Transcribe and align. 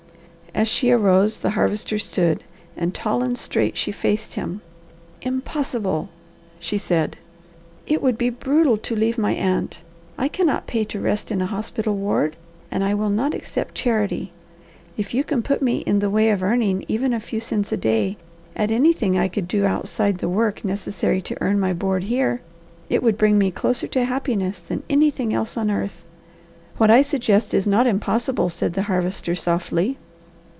As 0.53 0.67
she 0.67 0.91
arose 0.91 1.39
the 1.39 1.51
Harvester 1.51 1.97
stood, 1.97 2.43
and 2.75 2.93
tall 2.93 3.23
and 3.23 3.37
straight 3.37 3.77
she 3.77 3.93
faced 3.93 4.33
him. 4.33 4.59
"Impossible!" 5.21 6.09
she 6.59 6.77
said. 6.77 7.15
"It 7.87 8.01
would 8.01 8.17
be 8.17 8.29
brutal 8.29 8.77
to 8.79 8.95
leave 8.95 9.17
my 9.17 9.31
aunt. 9.31 9.81
I 10.17 10.27
cannot 10.27 10.67
pay 10.67 10.83
to 10.83 10.99
rest 10.99 11.31
in 11.31 11.41
a 11.41 11.45
hospital 11.45 11.95
ward, 11.95 12.35
and 12.69 12.83
I 12.83 12.93
will 12.93 13.09
not 13.09 13.33
accept 13.33 13.75
charity. 13.75 14.33
If 14.97 15.13
you 15.13 15.23
can 15.23 15.41
put 15.41 15.61
me 15.61 15.77
in 15.79 15.99
the 15.99 16.09
way 16.09 16.29
of 16.31 16.43
earning, 16.43 16.83
even 16.89 17.13
a 17.13 17.21
few 17.21 17.39
cents 17.39 17.71
a 17.71 17.77
day, 17.77 18.17
at 18.53 18.71
anything 18.71 19.17
I 19.17 19.29
could 19.29 19.47
do 19.47 19.65
outside 19.65 20.17
the 20.17 20.29
work 20.29 20.65
necessary 20.65 21.21
to 21.23 21.37
earn 21.39 21.61
my 21.61 21.71
board 21.71 22.03
here, 22.03 22.41
it 22.89 23.01
would 23.01 23.17
bring 23.17 23.37
me 23.37 23.51
closer 23.51 23.87
to 23.87 24.03
happiness 24.03 24.59
than 24.59 24.83
anything 24.89 25.33
else 25.33 25.55
on 25.55 25.71
earth." 25.71 26.03
"What 26.75 26.91
I 26.91 27.03
suggest 27.03 27.53
is 27.53 27.65
not 27.65 27.87
impossible," 27.87 28.49
said 28.49 28.73
the 28.73 28.83
Harvester 28.91 29.33
softly. 29.33 29.97